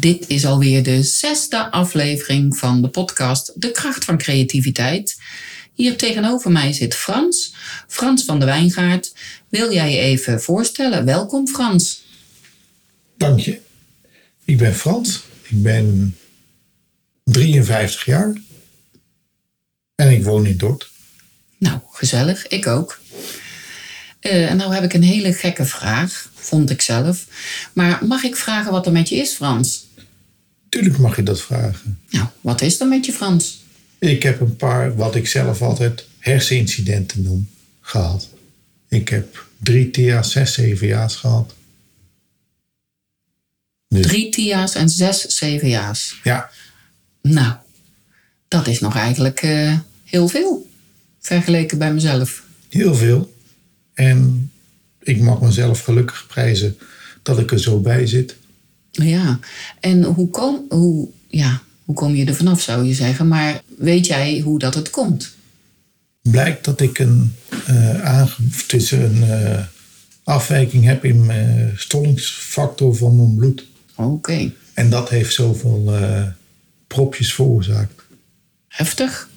[0.00, 5.20] Dit is alweer de zesde aflevering van de podcast De kracht van creativiteit.
[5.74, 7.54] Hier tegenover mij zit Frans,
[7.86, 9.14] Frans van de Wijngaard.
[9.48, 11.04] Wil jij je even voorstellen?
[11.04, 12.04] Welkom Frans.
[13.16, 13.60] Dank je.
[14.44, 15.22] Ik ben Frans.
[15.42, 16.16] Ik ben
[17.24, 18.40] 53 jaar.
[19.94, 20.90] En ik woon in Dort.
[21.58, 22.46] Nou, gezellig.
[22.46, 23.00] Ik ook.
[24.20, 27.26] Uh, en nou heb ik een hele gekke vraag, vond ik zelf.
[27.72, 29.88] Maar mag ik vragen wat er met je is, Frans?
[30.70, 31.98] Tuurlijk mag je dat vragen.
[32.10, 33.64] Nou, wat is er met je, Frans?
[33.98, 37.48] Ik heb een paar, wat ik zelf altijd hersenincidenten noem,
[37.80, 38.28] gehad.
[38.88, 41.54] Ik heb drie TIA's, zes CVA's gehad.
[43.88, 44.06] Dus.
[44.06, 46.20] Drie TIA's en zes CVA's?
[46.22, 46.50] Ja.
[47.22, 47.54] Nou,
[48.48, 50.70] dat is nog eigenlijk uh, heel veel
[51.20, 52.42] vergeleken bij mezelf.
[52.68, 53.34] Heel veel.
[53.94, 54.50] En
[55.02, 56.78] ik mag mezelf gelukkig prijzen
[57.22, 58.36] dat ik er zo bij zit.
[58.90, 59.38] Ja,
[59.80, 63.28] en hoe kom, hoe, ja, hoe kom je er vanaf, zou je zeggen?
[63.28, 65.34] Maar weet jij hoe dat het komt?
[66.22, 67.34] Blijkt dat ik een,
[67.70, 68.26] uh,
[68.90, 69.58] een uh,
[70.24, 73.64] afwijking heb in mijn stollingsfactor van mijn bloed.
[73.94, 74.52] Oké.
[74.74, 76.26] En dat heeft zoveel uh,
[76.86, 78.02] propjes veroorzaakt.
[78.68, 79.28] Heftig?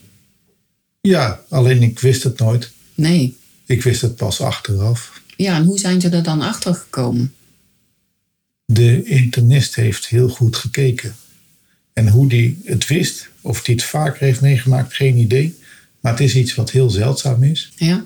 [1.01, 2.71] Ja, alleen ik wist het nooit.
[2.95, 3.37] Nee.
[3.65, 5.21] Ik wist het pas achteraf.
[5.37, 7.33] Ja, en hoe zijn ze er dan achter gekomen?
[8.73, 11.15] De internist heeft heel goed gekeken.
[11.93, 15.57] En hoe die het wist, of hij het vaker heeft meegemaakt, geen idee.
[15.99, 17.71] Maar het is iets wat heel zeldzaam is.
[17.75, 18.05] Ja.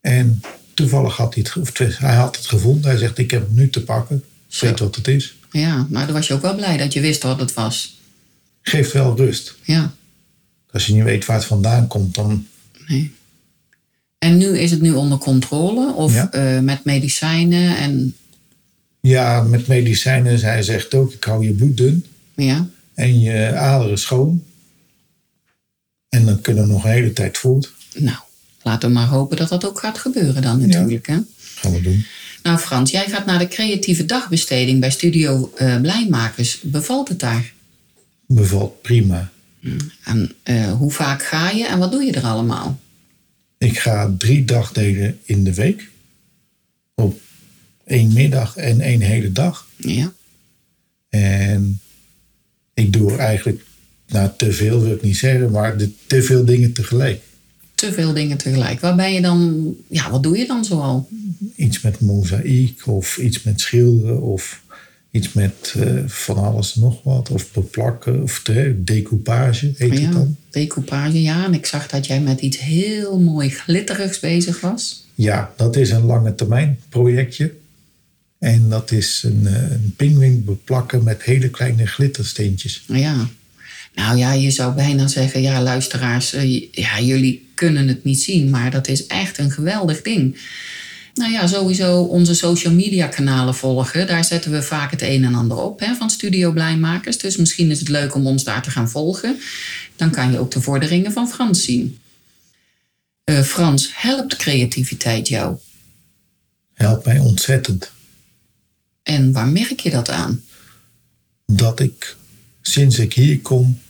[0.00, 0.40] En
[0.74, 2.90] toevallig had hij het, of hij had het gevonden.
[2.90, 4.24] Hij zegt, ik heb het nu te pakken.
[4.50, 5.34] Ik weet wat het is.
[5.50, 8.00] Ja, maar dan was je ook wel blij dat je wist wat het was.
[8.62, 9.54] Geeft wel rust.
[9.62, 9.94] Ja.
[10.70, 12.46] Als je niet weet waar het vandaan komt, dan...
[12.86, 13.14] Nee.
[14.18, 15.92] En nu is het nu onder controle?
[15.92, 16.30] Of Ja.
[16.32, 18.14] eh, met medicijnen en...
[19.02, 22.06] Ja, met medicijnen, hij zegt ook, ik hou je bloed dun.
[22.34, 22.68] Ja.
[22.94, 24.44] En je aderen schoon.
[26.08, 27.72] En dan kunnen we nog een hele tijd voort.
[27.94, 28.18] Nou,
[28.62, 31.06] laten we maar hopen dat dat ook gaat gebeuren dan natuurlijk.
[31.06, 31.18] Hè?
[31.36, 32.04] Gaan we doen.
[32.42, 36.60] Nou Frans, jij gaat naar de creatieve dagbesteding bij Studio eh, Blijmakers.
[36.60, 37.52] Bevalt het daar?
[38.26, 39.30] Bevalt prima.
[40.04, 42.80] En eh, hoe vaak ga je en wat doe je er allemaal?
[43.58, 45.88] Ik ga drie dagdelen in de week.
[46.94, 47.20] Op
[47.84, 49.68] één middag en één hele dag.
[49.76, 50.12] Ja.
[51.08, 51.80] En
[52.74, 53.64] ik doe eigenlijk,
[54.08, 57.20] nou te veel wil ik niet zeggen, maar de, te veel dingen tegelijk.
[57.74, 58.80] Te veel dingen tegelijk.
[58.80, 59.66] Waar ben je dan...
[59.88, 61.08] Ja, wat doe je dan zoal?
[61.56, 64.62] Iets met mozaïek of iets met schilderen of
[65.10, 67.30] iets met eh, van alles en nog wat.
[67.30, 70.36] Of beplakken of de, decoupage heet ja, het dan.
[70.50, 71.44] decoupage, ja.
[71.44, 75.06] En ik zag dat jij met iets heel mooi glitterigs bezig was.
[75.14, 77.52] Ja, dat is een lange termijn projectje.
[78.42, 82.82] En dat is een, eh, een pinguïn beplakken met hele kleine glittersteentjes.
[82.86, 83.28] Ja.
[83.94, 88.50] Nou ja, je zou bijna zeggen, ja luisteraars, eh, ja, jullie kunnen het niet zien,
[88.50, 90.38] maar dat is echt een geweldig ding.
[91.14, 94.06] Nou ja, sowieso onze social media kanalen volgen.
[94.06, 97.18] Daar zetten we vaak het een en ander op hè, van Studio Blijmakers.
[97.18, 99.40] Dus misschien is het leuk om ons daar te gaan volgen.
[99.96, 101.98] Dan kan je ook de vorderingen van Frans zien.
[103.24, 105.56] Eh, Frans, helpt creativiteit jou?
[106.74, 107.90] Helpt mij ontzettend.
[109.02, 110.42] En waar merk je dat aan?
[111.56, 112.16] dat ik
[112.60, 113.80] sinds ik hier kom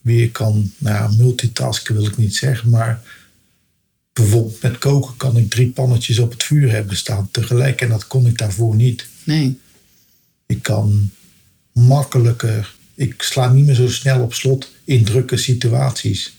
[0.00, 3.02] weer kan, nou ja, multitasken wil ik niet zeggen, maar
[4.12, 8.06] bijvoorbeeld met koken kan ik drie pannetjes op het vuur hebben staan tegelijk en dat
[8.06, 9.06] kon ik daarvoor niet.
[9.24, 9.58] Nee.
[10.46, 11.10] Ik kan
[11.72, 16.32] makkelijker, ik sla niet meer zo snel op slot in drukke situaties.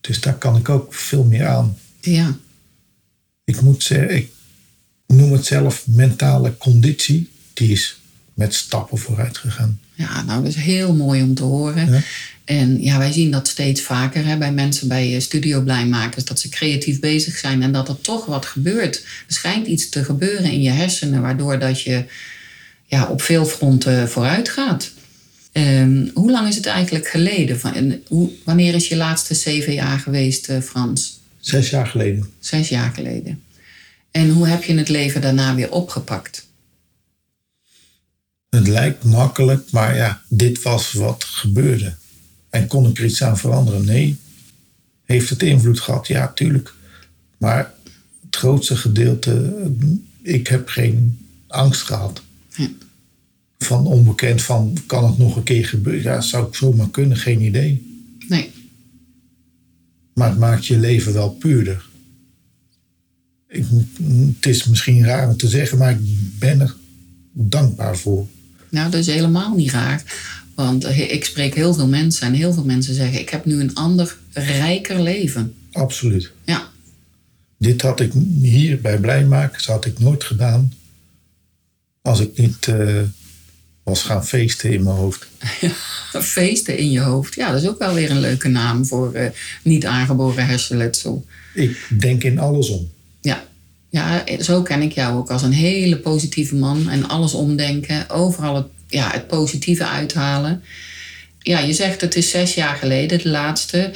[0.00, 1.78] Dus daar kan ik ook veel meer aan.
[2.00, 2.38] Ja.
[3.44, 4.30] Ik moet zeggen, ik
[5.06, 7.30] noem het zelf mentale conditie,
[7.60, 8.00] die is
[8.34, 9.80] met stappen vooruit gegaan.
[9.94, 11.92] Ja, nou, dat is heel mooi om te horen.
[11.92, 12.00] Ja.
[12.44, 16.40] En ja, wij zien dat steeds vaker hè, bij mensen bij eh, Studio Blijmakers, dat
[16.40, 18.96] ze creatief bezig zijn en dat er toch wat gebeurt.
[18.96, 22.04] Er schijnt iets te gebeuren in je hersenen, waardoor dat je
[22.86, 24.90] ja, op veel fronten vooruit gaat.
[25.52, 27.60] Ehm, hoe lang is het eigenlijk geleden?
[27.60, 31.20] Van, en hoe, wanneer is je laatste CVA geweest, eh, Frans?
[31.40, 32.30] Zes jaar geleden.
[32.38, 33.42] Zes jaar geleden.
[34.10, 36.48] En hoe heb je het leven daarna weer opgepakt?
[38.50, 41.94] Het lijkt makkelijk, maar ja, dit was wat gebeurde.
[42.48, 43.84] En kon ik er iets aan veranderen?
[43.84, 44.16] Nee.
[45.04, 46.06] Heeft het invloed gehad?
[46.06, 46.74] Ja, tuurlijk.
[47.38, 47.74] Maar
[48.24, 49.52] het grootste gedeelte,
[50.22, 52.22] ik heb geen angst gehad.
[52.56, 52.68] Ja.
[53.58, 56.12] Van onbekend, van kan het nog een keer gebeuren?
[56.12, 58.04] Ja, zou ik zomaar kunnen, geen idee.
[58.28, 58.50] Nee.
[60.14, 61.88] Maar het maakt je leven wel puurder.
[63.48, 63.64] Ik,
[64.36, 65.98] het is misschien raar om te zeggen, maar ik
[66.38, 66.76] ben er
[67.32, 68.26] dankbaar voor.
[68.70, 70.02] Nou, dat is helemaal niet raar.
[70.54, 73.60] Want eh, ik spreek heel veel mensen en heel veel mensen zeggen: Ik heb nu
[73.60, 75.54] een ander, rijker leven.
[75.72, 76.32] Absoluut.
[76.44, 76.70] Ja,
[77.60, 80.72] Dit had ik hier bij Blijmaak, dat had ik nooit gedaan.
[82.02, 83.02] Als ik niet eh,
[83.82, 85.26] was gaan feesten in mijn hoofd.
[86.36, 87.34] feesten in je hoofd.
[87.34, 89.30] Ja, dat is ook wel weer een leuke naam voor eh,
[89.62, 91.26] niet aangeboren hersenletsel.
[91.54, 92.90] Ik denk in alles om.
[93.20, 93.44] Ja.
[93.90, 96.88] Ja, zo ken ik jou ook als een hele positieve man.
[96.88, 100.62] En alles omdenken, overal het, ja, het positieve uithalen.
[101.38, 103.92] Ja, je zegt het is zes jaar geleden, de laatste.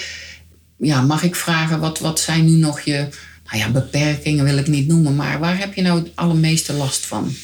[0.79, 3.08] Ja, mag ik vragen, wat, wat zijn nu nog je
[3.44, 5.14] nou ja, beperkingen, wil ik niet noemen.
[5.14, 7.35] Maar waar heb je nou het allermeeste last van?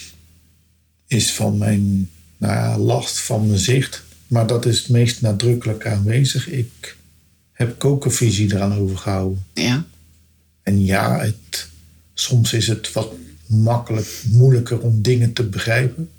[1.06, 4.02] Is van mijn nou ja, last van mijn zicht.
[4.26, 6.48] Maar dat is het meest nadrukkelijk aanwezig.
[6.48, 6.96] Ik
[7.52, 9.44] heb kokenvisie eraan overgehouden.
[9.54, 9.84] Ja,
[10.62, 11.68] En ja, het,
[12.20, 13.12] soms is het wat
[13.46, 16.10] makkelijk, moeilijker om dingen te begrijpen.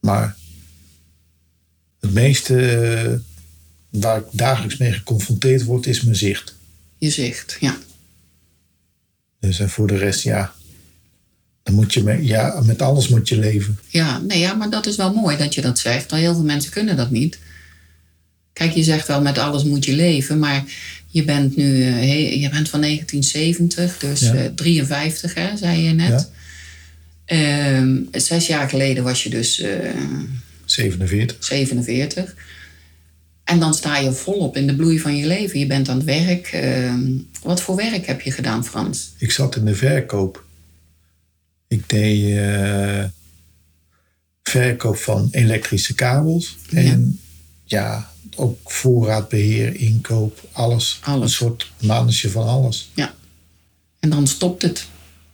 [0.00, 0.36] Maar
[2.00, 3.12] het meeste eh,
[4.00, 6.54] waar ik dagelijks mee geconfronteerd word, is mijn zicht.
[6.98, 7.56] je zicht.
[7.60, 7.76] Ja,
[9.40, 10.54] Dus en voor de rest, ja,
[11.62, 13.78] dan moet je mee, ja, met alles moet je leven.
[13.88, 16.10] Ja, nee, ja, maar dat is wel mooi dat je dat zegt.
[16.10, 17.38] Want heel veel mensen kunnen dat niet.
[18.56, 20.64] Kijk, je zegt wel met alles moet je leven, maar
[21.06, 24.34] je bent nu eh, je bent van 1970, dus Ja.
[24.34, 26.30] eh, 53, hè, zei je net.
[27.24, 29.70] Ehm, zes jaar geleden was je dus eh,
[30.64, 31.44] 47.
[31.44, 32.34] 47.
[33.44, 35.58] En dan sta je volop in de bloei van je leven.
[35.58, 36.46] Je bent aan het werk.
[36.46, 37.02] Ehm,
[37.42, 39.12] wat voor werk heb je gedaan, Frans?
[39.18, 40.44] Ik zat in de verkoop.
[41.68, 42.38] Ik deed
[44.42, 46.56] verkoop van elektrische kabels.
[46.68, 46.78] Ja.
[46.80, 47.20] En
[47.64, 50.98] ja, ook voorraadbeheer, inkoop, alles.
[51.02, 51.22] Alles.
[51.22, 52.90] Een soort mannetje van alles.
[54.00, 54.86] En dan stopt het.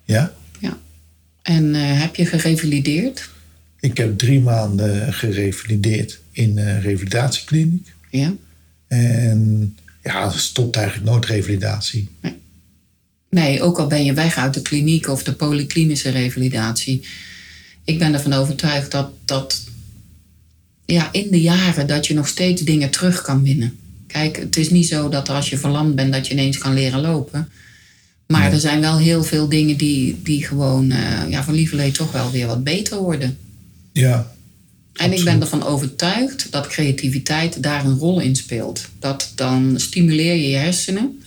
[0.05, 0.79] Ja, Ja.
[1.43, 3.31] En eh, heb je gerevalideerd?
[3.83, 7.93] ik heb drie maanden gerevalideerd in een revalidatiekliniek.
[8.11, 8.35] Ja.
[8.89, 12.09] En ja, stopt eigenlijk nooit revalidatie.
[13.31, 17.07] Nee, ook al ben je weg uit de kliniek of de polyklinische revalidatie.
[17.85, 19.65] Ik ben ervan overtuigd dat, dat
[20.93, 23.77] ja, in de jaren dat je nog steeds dingen terug kan winnen.
[24.07, 27.01] Kijk, het is niet zo dat als je verlamd bent dat je ineens kan leren
[27.01, 27.49] lopen.
[28.27, 28.51] Maar Nee.
[28.51, 32.31] er zijn wel heel veel dingen die, die gewoon eh, ja, van lieverlee toch wel
[32.31, 33.39] weer wat beter worden.
[33.93, 34.33] Ja,
[34.93, 38.89] En ik ben ervan overtuigd dat creativiteit daar een rol in speelt.
[38.99, 41.23] Dat dan stimuleer je je hersenen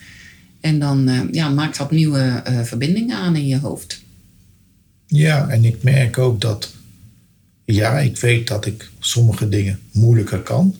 [0.62, 4.02] en dan eh, ja, maakt dat nieuwe eh, verbindingen aan in je hoofd.
[5.08, 6.74] Ja, en ik merk ook dat,
[7.66, 10.76] ja, ik weet dat ik sommige dingen moeilijker kan.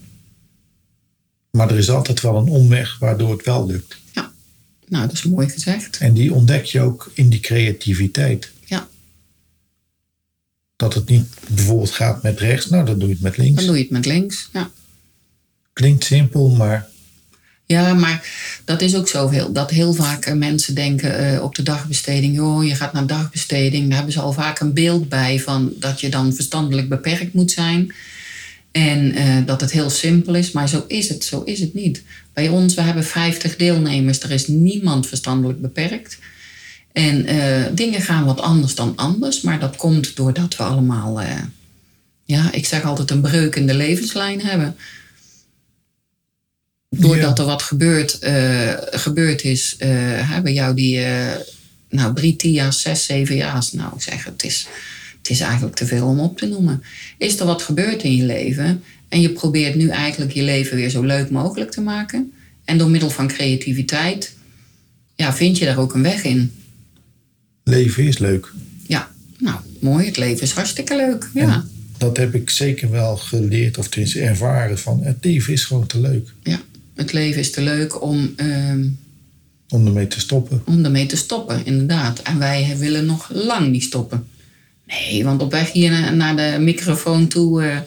[1.52, 3.98] Maar er is altijd wel een omweg waardoor het wel lukt.
[4.88, 5.98] Nou, dat is mooi gezegd.
[5.98, 8.52] En die ontdek je ook in die creativiteit.
[8.66, 8.88] Ja.
[10.76, 13.56] Dat het niet bijvoorbeeld gaat met rechts, nou dan doe je het met links.
[13.56, 14.50] Dan doe je het met links.
[14.54, 14.72] Ja.
[15.74, 16.90] Klinkt simpel, maar
[17.68, 18.28] Ja, maar
[18.66, 19.52] dat is ook zoveel.
[19.52, 22.36] Dat heel vaak eh, mensen denken eh, op de dagbesteding...
[22.36, 23.86] joh, je gaat naar dagbesteding.
[23.86, 27.52] Daar hebben ze al vaak een beeld bij van dat je dan verstandelijk beperkt moet
[27.52, 27.94] zijn.
[28.72, 30.52] En eh, dat het heel simpel is.
[30.52, 32.04] Maar zo is het, zo is het niet.
[32.34, 34.20] Bij ons, we hebben 50 deelnemers.
[34.20, 36.18] Er is niemand verstandelijk beperkt.
[36.92, 37.26] En
[37.76, 39.42] dingen gaan wat anders dan anders.
[39.42, 41.22] Maar dat komt doordat we allemaal...
[42.26, 44.76] ja, ik zeg altijd een breuk in de levenslijn hebben
[47.00, 47.44] doordat Ja.
[47.44, 51.40] er wat gebeurd, eh, gebeurd is, hè, bij jou die, eh,
[51.90, 54.68] nou, TIA's, zes, zeven jaars, nou zeg, het is,
[55.18, 56.84] het is eigenlijk te veel om op te noemen.
[57.18, 60.90] Is er wat gebeurd in je leven en je probeert nu eigenlijk je leven weer
[60.90, 62.34] zo leuk mogelijk te maken
[62.66, 64.34] en door middel van creativiteit,
[65.16, 66.52] ja, vind je daar ook een weg in.
[67.64, 68.52] leven is leuk.
[68.88, 71.42] Ja, nou, mooi, het leven is hartstikke leuk, ja.
[71.42, 75.88] En dat heb ik zeker wel geleerd, of tenminste ervaren van het leven is gewoon
[75.88, 76.62] te leuk ja.
[76.96, 78.88] Het leven is te leuk om, ehm,
[79.70, 80.62] om ermee te stoppen.
[80.66, 82.22] om ermee te stoppen, inderdaad.
[82.22, 84.28] En wij willen nog lang niet stoppen.
[84.88, 87.78] Nee, want op weg hier na- naar de microfoon toe eh,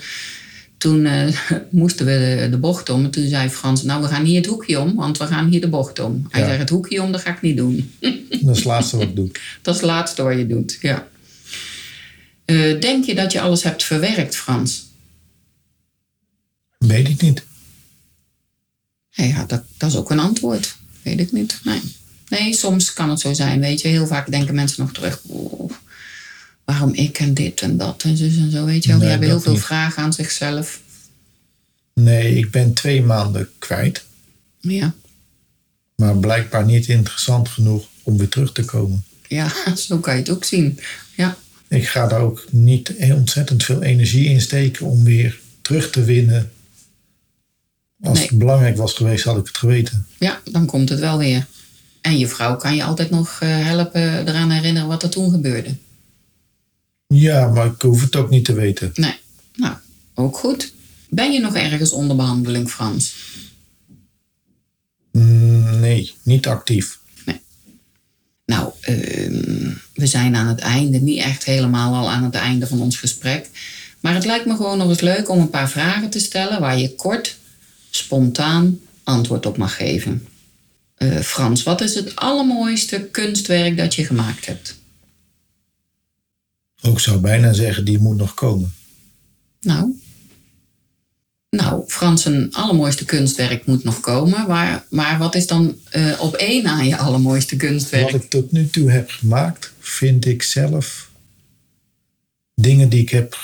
[0.79, 1.37] toen eh,
[1.71, 3.05] moesten we de, de, bocht om.
[3.05, 5.61] En toen zei Frans, nou we gaan hier het hoekje om, want we gaan hier
[5.61, 6.27] de bocht om.
[6.31, 7.93] Hij zei, het hoekje om, dat ga ik niet doen.
[8.41, 9.31] Dat is het laatste wat ik doe.
[9.63, 11.09] Dat is het laatste wat je doet, ja.
[12.47, 14.87] Uh, denk je dat je alles hebt verwerkt, Frans?
[16.79, 17.43] Weet ik niet.
[19.27, 20.77] Ja, dat, dat is ook een antwoord.
[21.03, 21.61] Weet ik niet.
[21.65, 21.81] Nee.
[22.29, 23.61] nee, soms kan het zo zijn.
[23.61, 25.21] Weet je, heel vaak denken mensen nog terug.
[25.27, 25.71] Oh,
[26.65, 28.65] waarom ik en dit en dat en zo en zo.
[28.65, 30.81] Weet je wel, die hebben heel veel vragen aan zichzelf.
[31.95, 34.05] Nee, ik ben twee maanden kwijt.
[34.61, 34.95] Ja.
[35.95, 39.05] Maar blijkbaar niet interessant genoeg om weer terug te komen.
[39.29, 40.81] Ja, zo kan je het ook zien.
[41.17, 41.37] Ja.
[41.69, 46.53] Ik ga daar ook niet ontzettend veel energie in steken om weer terug te winnen.
[48.03, 50.07] Als het belangrijk was geweest, had ik het geweten.
[50.19, 51.47] Ja, dan komt het wel weer.
[52.01, 55.77] En je vrouw kan je altijd nog eh, helpen eraan herinneren wat er toen gebeurde.
[57.07, 58.91] Ja, maar ik hoef het ook niet te weten.
[58.95, 59.15] Nee,
[59.55, 59.75] nou,
[60.15, 60.73] ook goed.
[61.09, 63.15] Ben je nog ergens onder behandeling, Frans?
[65.13, 66.99] Mm, nee, niet actief.
[67.25, 67.41] Nee.
[68.47, 72.81] Nou, ehm, we zijn aan het einde, niet echt helemaal al aan het einde van
[72.81, 73.51] ons gesprek.
[74.01, 76.79] Maar het lijkt me gewoon nog eens leuk om een paar vragen te stellen waar
[76.79, 77.38] je kort,
[77.99, 80.27] spontaan antwoord op mag geven.
[80.99, 84.79] Uh, Frans, wat is het allermooiste kunstwerk dat je gemaakt hebt?
[86.83, 88.75] Ook zou bijna zeggen, die moet nog komen.
[89.61, 90.01] Nou,
[91.51, 94.47] nou, Frans, een allermooiste kunstwerk moet nog komen.
[94.49, 98.11] Maar, maar wat is dan uh, op één na je allermooiste kunstwerk?
[98.11, 101.11] Wat ik tot nu toe heb gemaakt, vind ik zelf
[102.55, 103.35] dingen die ik heb,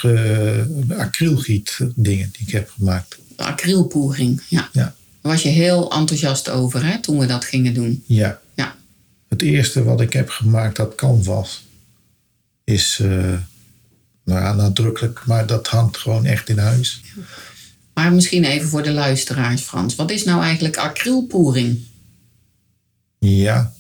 [0.89, 3.19] acrylgiet dingen die ik heb gemaakt.
[3.37, 4.69] Acrylpoering, ja.
[4.73, 4.95] ja.
[5.21, 8.05] Daar was je heel enthousiast over hè, toen we dat gingen doen.
[8.07, 8.41] Ja.
[8.55, 8.77] ja.
[9.29, 11.65] Het eerste wat ik heb gemaakt, dat canvas
[12.65, 13.39] is uh,
[14.25, 17.01] nou nadrukkelijk, maar dat hangt gewoon echt in huis.
[17.95, 19.95] Maar misschien even voor de luisteraars, Frans.
[19.95, 21.79] Wat is nou eigenlijk acrylpoering?
[23.19, 23.73] Ja.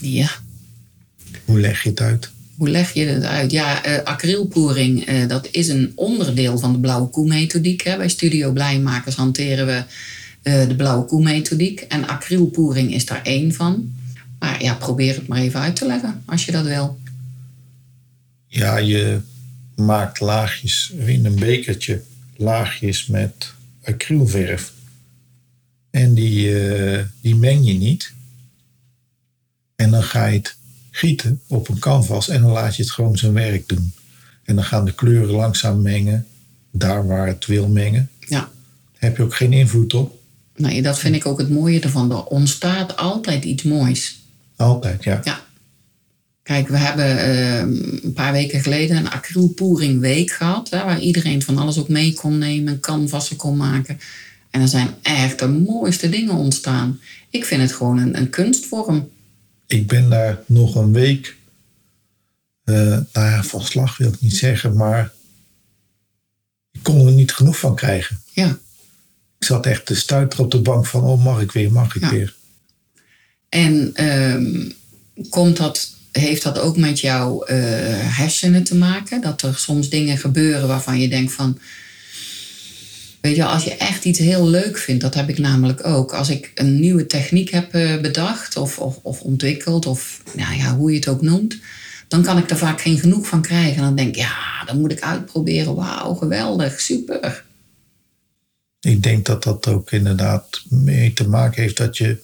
[0.00, 0.30] Ja.
[1.44, 2.30] Hoe leg je het uit?
[2.58, 3.50] Hoe leg je het uit?
[3.50, 7.82] Ja, uh, acrylpoering, uh, dat is een onderdeel van de blauwe koe-methodiek.
[7.82, 9.82] Bij Studio Blijmakers hanteren we
[10.42, 11.80] uh, de blauwe koe-methodiek.
[11.80, 13.92] En acrylpoering is daar één van.
[14.38, 16.98] Maar ja, probeer het maar even uit te leggen, als je dat wil.
[18.46, 19.20] Ja, je
[19.74, 22.02] maakt laagjes in een bekertje,
[22.36, 23.52] laagjes met
[23.84, 24.72] acrylverf.
[25.90, 26.52] En die,
[27.20, 28.12] die meng je niet.
[29.76, 30.57] En dan ga je het
[30.98, 33.92] gieten op een canvas en dan laat je het gewoon zijn werk doen.
[34.44, 36.26] En dan gaan de kleuren langzaam mengen,
[36.70, 38.10] daar waar het wil mengen.
[38.28, 38.48] Ja.
[38.96, 40.18] Heb je ook geen invloed op.
[40.56, 42.10] Nee, dat vind ik ook het mooie ervan.
[42.10, 44.20] Er ontstaat altijd iets moois.
[44.56, 45.20] Altijd, ja.
[45.24, 45.46] Ja,
[46.48, 50.70] Kijk, we hebben ehm, een paar weken geleden een acrylpoering week gehad.
[50.70, 54.00] Hè, waar iedereen van alles ook mee kon nemen, canvassen kon maken.
[54.50, 57.00] En er zijn echt de mooiste dingen ontstaan.
[57.30, 59.08] Ik vind het gewoon een, een kunstvorm.
[59.68, 61.36] Ik ben daar nog een week,
[62.64, 65.12] uh, nou ja, van slag wil ik niet zeggen, maar
[66.72, 68.20] ik kon er niet genoeg van krijgen.
[68.32, 68.58] Ja.
[69.38, 72.04] Ik zat echt te stuiteren op de bank van, oh mag ik weer, mag ik
[72.04, 72.34] weer.
[73.48, 74.64] En uh,
[75.28, 77.56] komt dat heeft dat ook met jouw uh,
[78.16, 79.20] hersenen te maken?
[79.20, 81.58] Dat er soms dingen gebeuren waarvan je denkt van.
[83.20, 86.12] Weet je, als je echt iets heel leuk vindt, dat heb ik namelijk ook.
[86.12, 90.76] Als ik een nieuwe techniek heb uh, bedacht of, of, of, ontwikkeld, of nou ja,
[90.76, 91.58] hoe je het ook noemt,
[92.08, 93.76] dan kan ik er vaak geen genoeg van krijgen.
[93.76, 95.74] En dan denk ik, ja, dan moet ik uitproberen.
[95.74, 97.44] Wauw, geweldig, super.
[98.80, 102.16] Ik denk dat dat ook inderdaad mee te maken heeft dat je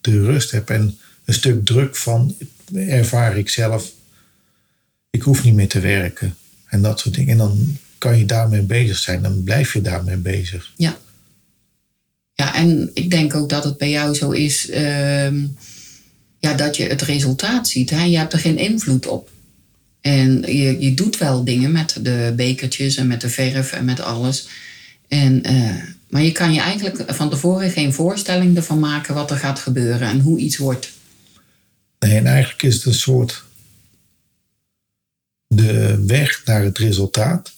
[0.00, 2.34] de rust hebt en een stuk druk van
[2.74, 3.92] ervaar ik zelf.
[5.10, 6.36] Ik hoef niet meer te werken.
[6.68, 7.30] En dat soort dingen.
[7.30, 9.22] En dan kan je daarmee bezig zijn.
[9.22, 10.72] Dan blijf je daarmee bezig.
[10.76, 10.98] Ja.
[12.34, 14.70] Ja, en ik denk ook dat het bij jou zo is.
[14.70, 15.44] Uh,
[16.38, 17.90] ja, dat je het resultaat ziet.
[17.90, 18.04] Hè?
[18.04, 19.30] Je hebt er geen invloed op.
[20.00, 24.00] En je, je doet wel dingen met de bekertjes en met de verf en met
[24.00, 24.48] alles.
[25.08, 29.36] En, uh, maar je kan je eigenlijk van tevoren geen voorstelling ervan maken wat er
[29.36, 30.92] gaat gebeuren en hoe iets wordt.
[31.98, 33.44] Nee, en eigenlijk is het een soort.
[35.46, 37.52] De weg naar het resultaat.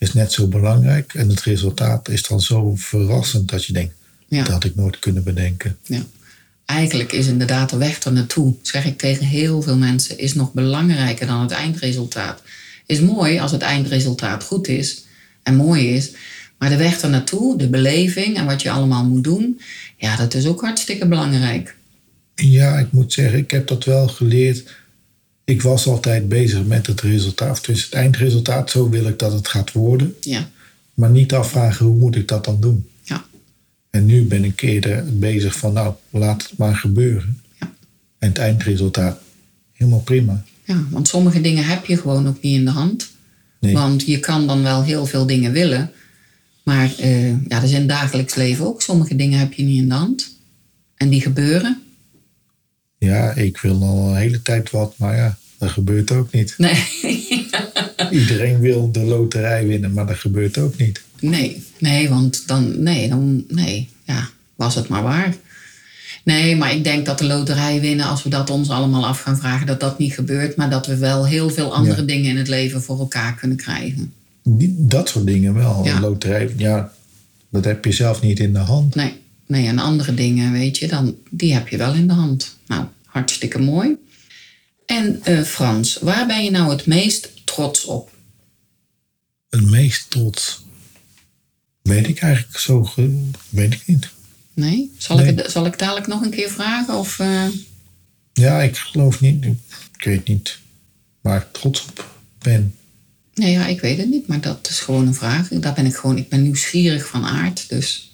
[0.00, 1.14] Is net zo belangrijk.
[1.14, 3.94] En het resultaat is dan zo verrassend dat je denkt:
[4.28, 5.76] dat had ik nooit kunnen bedenken.
[5.82, 6.02] Ja.
[6.64, 10.52] Eigenlijk is inderdaad de weg er naartoe, zeg ik tegen heel veel mensen, is nog
[10.52, 12.42] belangrijker dan het eindresultaat.
[12.86, 15.04] Is mooi als het eindresultaat goed is
[15.42, 16.12] en mooi is.
[16.58, 19.60] Maar de weg er naartoe, de beleving en wat je allemaal moet doen,
[19.96, 21.76] ja, dat is ook hartstikke belangrijk.
[22.34, 24.64] Ja, ik moet zeggen, ik heb dat wel geleerd.
[25.50, 28.70] Ik was altijd bezig met het resultaat, dus het eindresultaat.
[28.70, 30.14] Zo wil ik dat het gaat worden.
[30.20, 30.50] Ja.
[30.94, 32.88] Maar niet afvragen hoe moet ik dat dan doen.
[33.02, 33.24] Ja.
[33.90, 37.40] En nu ben ik eerder bezig van nou, laat het maar gebeuren.
[37.60, 37.72] Ja.
[38.18, 39.20] En het eindresultaat,
[39.72, 40.44] helemaal prima.
[40.64, 43.10] Ja, want sommige dingen heb je gewoon ook niet in de hand.
[43.60, 43.72] Nee.
[43.74, 45.90] Want je kan dan wel heel veel dingen willen.
[46.62, 48.82] Maar eh, ja, er in het dagelijks leven ook.
[48.82, 50.30] Sommige dingen heb je niet in de hand.
[50.96, 51.82] En die gebeuren.
[53.00, 56.54] Ja, ik wil al een hele tijd wat, maar ja, dat gebeurt ook niet.
[56.58, 56.84] Nee.
[58.20, 61.02] Iedereen wil de loterij winnen, maar dat gebeurt ook niet.
[61.20, 65.34] Nee, nee, want dan, nee, dan, nee, ja, was het maar waar.
[66.24, 69.38] Nee, maar ik denk dat de loterij winnen, als we dat ons allemaal af gaan
[69.38, 72.06] vragen, dat dat niet gebeurt, maar dat we wel heel veel andere Ja.
[72.06, 74.12] dingen in het leven voor elkaar kunnen krijgen.
[74.42, 75.84] Die, dat soort dingen wel.
[75.84, 75.94] Ja.
[75.94, 76.92] Een loterij, ja,
[77.50, 78.94] dat heb je zelf niet in de hand.
[78.94, 79.12] Nee,
[79.50, 82.56] nee, en andere dingen, weet je, dan, die heb je wel in de hand.
[82.66, 83.96] Nou, hartstikke mooi.
[84.86, 88.10] En eh, Frans, waar ben je nou het meest trots op?
[89.48, 90.64] Het meest trots.
[91.82, 92.90] Weet ik eigenlijk zo,
[93.48, 94.08] weet ik niet.
[94.54, 94.92] Nee?
[94.98, 95.28] Zal, Nee.
[95.28, 96.94] Ik, het, zal ik dadelijk nog een keer vragen?
[96.94, 97.46] Of, eh,
[98.32, 99.44] Ja, ik geloof niet,
[99.98, 100.58] ik weet niet
[101.20, 102.74] waar ik trots op ben.
[103.34, 105.48] Nee, ja, ik weet het niet, maar dat is gewoon een vraag.
[105.48, 108.09] Daar ben ik gewoon, ik ben nieuwsgierig van aard, dus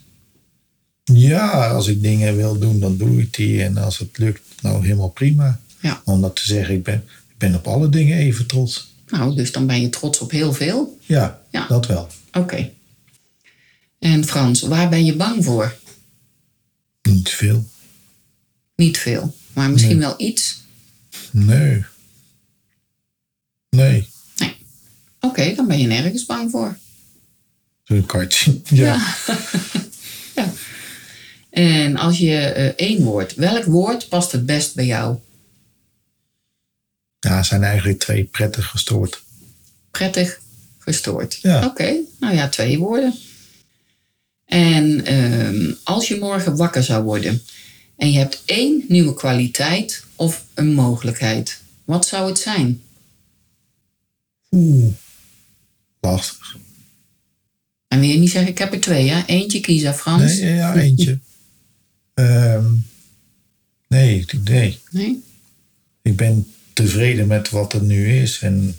[1.13, 3.63] Ja, als ik dingen wil doen, dan doe ik die.
[3.63, 5.61] En als het lukt, nou helemaal prima.
[5.81, 6.03] ja.
[6.05, 8.95] Om dat te zeggen, ik ben, ik ben op alle dingen even trots.
[9.09, 10.99] Nou, dus dan ben je trots op heel veel.
[11.03, 11.67] Ja, Ja.
[11.67, 12.09] dat wel.
[12.33, 12.71] Oké.
[13.99, 15.77] En Frans, waar ben je bang voor?
[17.03, 17.67] Niet veel.
[18.77, 20.61] Niet veel, maar misschien wel iets.
[21.31, 21.85] Nee.
[23.71, 24.09] Nee.
[24.37, 24.57] Nee.
[25.21, 26.77] Oké, dan ben je nergens bang voor.
[27.83, 28.63] Zo kan je het zien.
[28.69, 29.07] Ja.
[30.35, 30.53] Ja.
[31.57, 35.17] En als je eh, één woord, welk woord past het best bij jou?
[37.19, 39.23] Ja, zijn eigenlijk twee prettig gestoord.
[39.91, 40.41] Prettig,
[40.79, 41.39] gestoord.
[41.43, 41.65] Ja.
[41.65, 43.15] Oké, nou ja, twee woorden.
[44.45, 47.43] En ehm, als je morgen wakker zou worden
[47.97, 52.83] en je hebt één nieuwe kwaliteit of een mogelijkheid, wat zou het zijn?
[54.51, 54.93] Oeh.
[56.01, 56.57] Lastig.
[57.89, 59.23] En wil je niet zeggen, ik heb er twee, hè?
[59.27, 60.39] Eentje kiezen, Frans?
[60.39, 61.19] Nee, ja, eentje.
[62.17, 62.65] Ehm,
[63.89, 64.79] nee, nee.
[64.91, 65.23] Nee?
[66.03, 68.39] Ik ben tevreden met wat er nu is.
[68.41, 68.77] En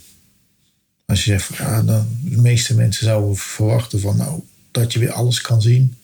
[1.05, 5.11] als je zegt, ja, dan, de meeste mensen zouden verwachten van, nou, dat je weer
[5.11, 5.95] alles kan zien.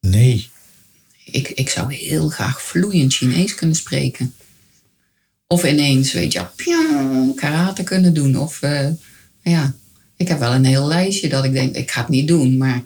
[0.00, 0.48] Nee.
[1.24, 4.34] Ik, ik zou heel graag vloeiend Chinees kunnen spreken.
[5.46, 8.38] Of ineens, weet je, piang, karate kunnen doen.
[8.38, 8.88] Of eh,
[9.42, 9.74] ja,
[10.16, 12.56] ik heb wel een heel lijstje dat ik denk, ik ga het niet doen.
[12.56, 12.82] Maar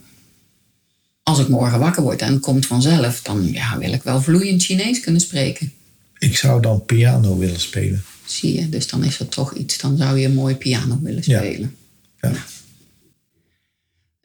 [1.29, 4.62] als ik morgen wakker word en het komt vanzelf, dan ja, wil ik wel vloeiend
[4.62, 5.73] Chinees kunnen spreken.
[6.19, 8.05] Ik zou dan piano willen spelen.
[8.25, 9.79] Zie je, dus dan is er toch iets.
[9.79, 11.77] Dan zou je een mooi piano willen spelen.
[12.21, 12.33] Ja.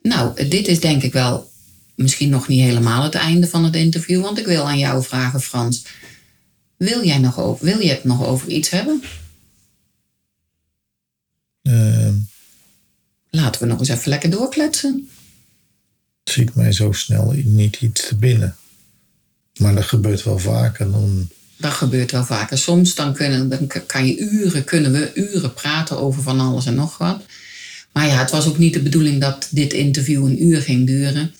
[0.01, 1.51] Nou, dit is denk ik wel
[1.95, 4.21] misschien nog niet helemaal het einde van het interview.
[4.21, 5.85] Want ik wil aan jou vragen, Frans.
[6.77, 9.03] Wil, jij nog over, wil je het nog over iets hebben?
[11.61, 12.15] Ehm,
[13.29, 15.09] Laten we nog eens even lekker doorkletsen.
[16.23, 18.55] Schiet mij zo snel niet iets te binnen.
[19.59, 20.91] Maar dat gebeurt wel vaker.
[20.91, 22.57] Dan, Dat gebeurt wel vaker.
[22.57, 26.75] Soms dan kunnen, dan kan je uren, kunnen we uren praten over van alles en
[26.75, 27.21] nog wat.
[27.91, 31.33] Maar ja, het was ook niet de bedoeling dat dit interview een uur ging duren.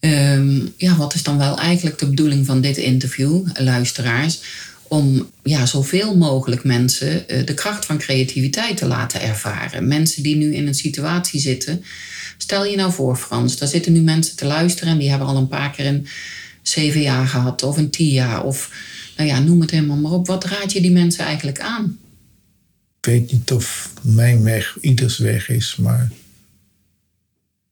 [0.00, 4.40] Ehm, ja, wat is dan wel eigenlijk de bedoeling van dit interview, luisteraars?
[4.82, 9.88] Om ja, zoveel mogelijk mensen eh, de kracht van creativiteit te laten ervaren.
[9.88, 11.84] Mensen die nu in een situatie zitten.
[12.42, 15.36] Stel je nou voor, Frans, daar zitten nu mensen te luisteren en die hebben al
[15.36, 16.06] een paar keer een
[16.62, 18.70] zeven jaar gehad of een tien jaar of
[19.16, 20.26] nou ja, noem het helemaal maar op.
[20.26, 21.98] Wat raad je die mensen eigenlijk aan?
[23.00, 26.10] ik weet niet of mijn weg ieders weg is, maar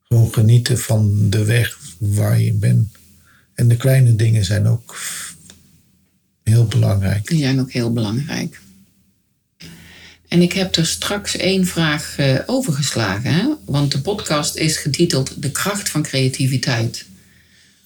[0.02, 2.88] gewoon genieten van de weg waar je bent.
[3.54, 4.96] En de kleine dingen zijn ook
[6.42, 7.26] heel belangrijk.
[7.26, 8.60] Die zijn ook heel belangrijk.
[10.28, 13.54] En ik heb er straks één vraag eh, overgeslagen, hè?
[13.64, 17.06] want de podcast is getiteld De kracht van creativiteit.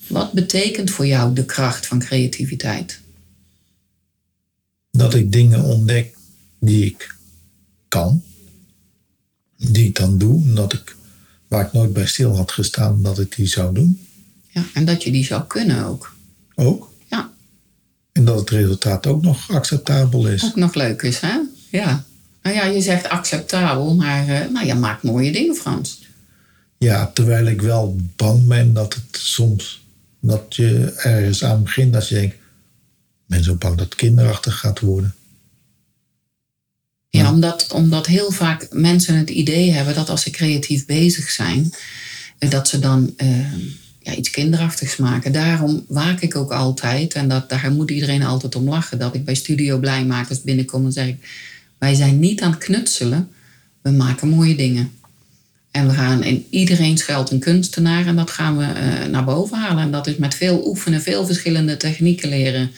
[0.07, 3.01] Wat betekent voor jou de kracht van creativiteit?
[4.91, 6.17] Dat ik dingen ontdek
[6.59, 7.15] die ik
[7.89, 8.23] kan,
[9.57, 10.97] die ik dan doe, en dat ik,
[11.49, 14.07] waar ik nooit bij stil had gestaan, dat ik die zou doen.
[14.49, 16.15] Ja, en dat je die zou kunnen ook.
[16.55, 16.91] Ook.
[17.11, 17.33] Ja,
[18.13, 20.45] En dat het resultaat ook nog acceptabel is.
[20.45, 21.39] ook nog leuk is, hè?
[21.71, 22.05] Ja.
[22.43, 26.01] Nou ja, je zegt acceptabel, maar nou, je maakt mooie dingen, Frans.
[26.79, 29.85] Ja, terwijl ik wel bang ben dat het soms,
[30.21, 32.41] dat je ergens aan begint, dat je denkt, ik
[33.27, 35.15] ben zo bang dat het kinderachtig gaat worden.
[37.09, 41.75] Ja, omdat, omdat heel vaak mensen het idee hebben dat als ze creatief bezig zijn,
[42.39, 43.53] eh, dat ze dan eh,
[43.99, 45.33] ja, iets kinderachtigs maken.
[45.33, 49.25] Daarom waak ik ook altijd, en dat, daar moet iedereen altijd om lachen, dat ik
[49.25, 51.29] bij Studio Blijmakers binnenkom en zeg ik,
[51.83, 53.29] wij zijn niet aan het knutselen,
[53.81, 54.91] we maken mooie dingen.
[55.71, 59.59] En we gaan in iedereen schuilt een kunstenaar en dat gaan we eh, naar boven
[59.59, 59.83] halen.
[59.83, 62.71] En dat is met veel oefenen, veel verschillende technieken leren.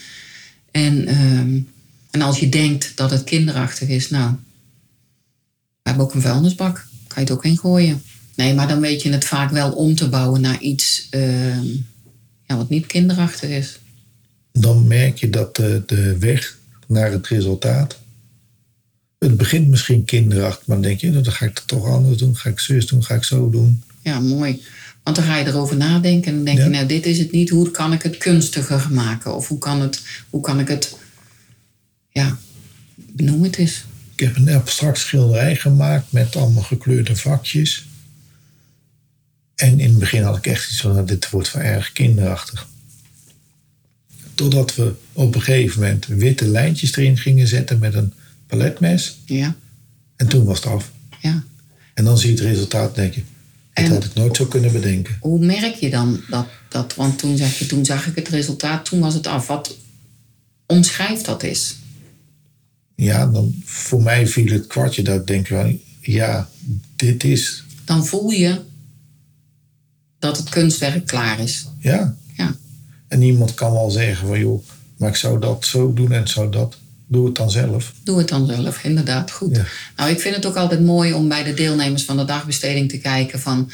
[0.71, 1.59] En, ehm,
[2.11, 4.31] en als je denkt dat het kinderachtig is, nou,
[5.83, 6.75] we hebben ook een vuilnisbak,
[7.07, 8.03] kan je het ook in gooien.
[8.35, 11.67] Nee, maar dan weet je het vaak wel om te bouwen naar iets ehm,
[12.47, 13.79] ja, wat niet kinderachtig is.
[14.53, 18.03] Dan merk je dat de, de weg naar het resultaat.
[19.29, 22.19] Het begint misschien kinderachtig, maar dan denk je, nou, dan ga ik het toch anders
[22.19, 22.37] doen.
[22.37, 23.83] Ga ik zus doen, ga ik zo doen.
[24.01, 24.63] Ja, mooi.
[25.03, 26.65] Want dan ga je erover nadenken en dan denk Ja.
[26.65, 27.51] je, nou, dit is het niet.
[27.51, 29.35] Hoe kan ik het kunstiger maken?
[29.35, 30.97] Of hoe kan, het, hoe kan ik het,
[32.09, 32.39] ja,
[32.95, 33.85] benoem het eens.
[34.15, 37.87] Ik heb een abstract schilderij gemaakt met allemaal gekleurde vakjes.
[39.55, 42.69] En in het begin had ik echt iets van, nou, dit wordt wel erg kinderachtig.
[44.35, 48.13] Totdat we op een gegeven moment witte lijntjes erin gingen zetten met een
[48.59, 49.19] paletmes.
[49.25, 49.55] Ja,
[50.17, 50.93] En toen was het af.
[51.21, 51.43] ja.
[51.95, 53.23] En dan zie je het resultaat en denk je,
[53.73, 55.17] En- had ik nooit zo kunnen bedenken.
[55.21, 58.85] Hoe merk je dan dat, dat want toen zeg je, toen zag ik het resultaat,
[58.85, 59.47] toen was het af.
[59.47, 59.77] Wat
[60.67, 61.77] omschrijft dat is?
[62.95, 66.49] Ja, dan voor mij viel het kwartje dat ik denk, wel, ja,
[66.97, 68.61] dit is, Dan voel je
[70.19, 71.67] dat het kunstwerk klaar is.
[71.79, 72.17] ja.
[72.37, 72.57] Ja,
[73.09, 74.64] En iemand kan wel zeggen van, joh,
[74.97, 76.77] maar ik zou dat zo doen en zou dat.
[77.14, 77.92] Doe het dan zelf.
[78.03, 79.31] doe het dan zelf, inderdaad.
[79.31, 79.57] Goed.
[79.57, 79.64] Ja.
[79.96, 82.98] Nou, ik vind het ook altijd mooi om bij de deelnemers van de dagbesteding te
[82.98, 83.70] kijken van...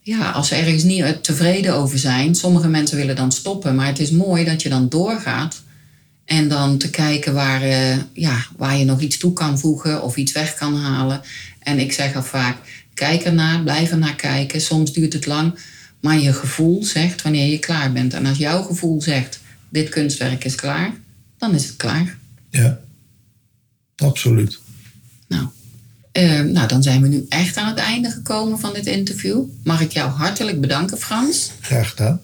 [0.00, 3.74] Ja, als ze ergens niet eh, tevreden over zijn, sommige mensen willen dan stoppen.
[3.74, 5.62] Maar het is mooi dat je dan doorgaat
[6.24, 10.16] en dan te kijken waar, eh, ja, waar je nog iets toe kan voegen of
[10.16, 11.20] iets weg kan halen.
[11.58, 12.56] En ik zeg al vaak,
[12.94, 14.60] kijk ernaar, blijf ernaar kijken.
[14.60, 15.58] Soms duurt het lang,
[16.00, 18.14] maar je gevoel zegt wanneer je klaar bent.
[18.14, 20.92] En als jouw gevoel zegt, dit kunstwerk is klaar,
[21.38, 22.18] dan is het klaar.
[22.50, 22.80] Ja,
[23.96, 24.58] absoluut.
[25.28, 25.46] Nou,
[26.12, 29.42] eh, nou, dan zijn we nu echt aan het einde gekomen van dit interview.
[29.64, 31.50] Mag ik jou hartelijk bedanken, Frans.
[31.60, 32.20] Graag gedaan.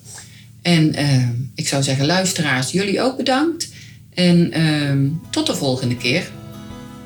[0.63, 3.69] En eh, ik zou zeggen, luisteraars, jullie ook bedankt.
[4.15, 6.31] En eh, tot de volgende keer.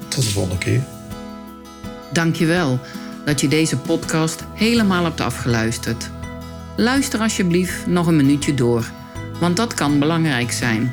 [0.09, 0.83] Tot de volgende keer.
[2.13, 2.81] Dankjewel
[3.25, 6.11] dat je deze podcast helemaal hebt afgeluisterd.
[6.77, 8.93] Luister alsjeblieft nog een minuutje door,
[9.41, 10.93] want dat kan belangrijk zijn.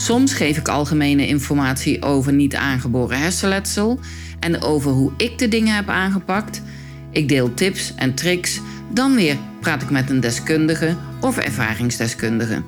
[0.00, 4.00] Soms geef ik algemene informatie over niet aangeboren hersenletsel
[4.40, 6.62] en over hoe ik de dingen heb aangepakt.
[7.10, 8.60] Ik deel tips en tricks,
[8.92, 12.62] dan weer praat ik met een deskundige of ervaringsdeskundige.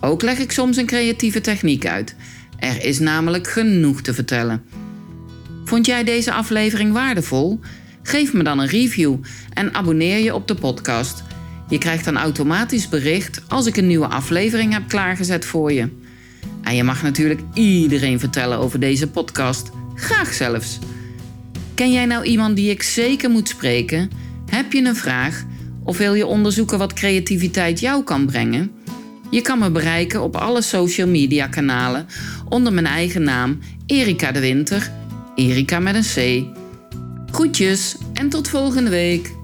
[0.00, 2.16] Ook leg ik soms een creatieve techniek uit.
[2.58, 4.62] Er is namelijk genoeg te vertellen.
[5.64, 7.60] Vond jij deze aflevering waardevol?
[8.02, 9.16] Geef me dan een review
[9.52, 11.22] en abonneer je op de podcast.
[11.68, 16.04] Je krijgt dan automatisch bericht als ik een nieuwe aflevering heb klaargezet voor je.
[16.66, 19.70] En je mag natuurlijk iedereen vertellen over deze podcast.
[19.94, 20.78] Graag zelfs.
[21.74, 24.10] Ken jij nou iemand die ik zeker moet spreken?
[24.50, 25.44] Heb je een vraag?
[25.84, 28.70] Of wil je onderzoeken wat creativiteit jou kan brengen?
[29.30, 32.06] Je kan me bereiken op alle social media kanalen
[32.48, 34.90] onder mijn eigen naam Erika de Winter.
[35.34, 36.46] Erika met een C.
[37.30, 39.35] Groetjes en tot volgende week.